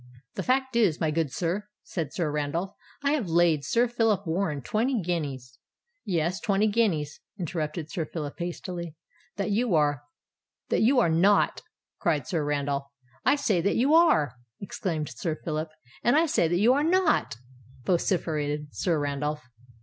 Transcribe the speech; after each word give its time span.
"The 0.33 0.41
fact 0.41 0.75
is, 0.75 0.99
my 0.99 1.11
good 1.11 1.31
sir," 1.31 1.67
said 1.83 2.11
Sir 2.11 2.31
Randolph, 2.31 2.71
"I 3.03 3.11
have 3.11 3.29
laid 3.29 3.63
Sir 3.63 3.87
Phillip 3.87 4.25
Warren 4.25 4.63
twenty 4.63 4.99
guineas——" 4.99 5.59
"Yes—twenty 6.05 6.65
guineas," 6.69 7.19
interrupted 7.37 7.91
Sir 7.91 8.05
Phillip 8.05 8.33
hastily, 8.39 8.95
"that 9.35 9.51
you 9.51 9.75
are——" 9.75 10.01
"That 10.69 10.81
you 10.81 10.99
are 10.99 11.07
not——" 11.11 11.61
cried 11.99 12.25
Sir 12.25 12.43
Randolph. 12.43 12.87
"I 13.25 13.35
say 13.35 13.61
that 13.61 13.75
you 13.75 13.93
are!" 13.93 14.33
exclaimed 14.59 15.09
Sir 15.09 15.35
Phillip. 15.35 15.69
"And 16.01 16.15
I 16.15 16.25
say 16.25 16.47
that 16.47 16.57
you 16.57 16.73
are 16.73 16.83
not!" 16.83 17.35
vociferated 17.83 18.69
Sir 18.73 18.97
Randolph. 18.97 19.43